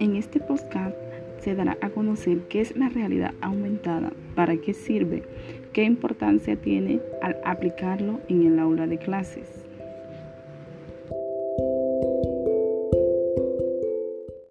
En 0.00 0.14
este 0.14 0.38
podcast 0.38 0.96
se 1.40 1.56
dará 1.56 1.76
a 1.80 1.90
conocer 1.90 2.38
qué 2.48 2.60
es 2.60 2.76
la 2.76 2.88
realidad 2.88 3.34
aumentada, 3.40 4.12
para 4.36 4.56
qué 4.56 4.72
sirve, 4.72 5.24
qué 5.72 5.82
importancia 5.82 6.54
tiene 6.54 7.00
al 7.20 7.36
aplicarlo 7.44 8.20
en 8.28 8.46
el 8.46 8.60
aula 8.60 8.86
de 8.86 8.98
clases. 8.98 9.67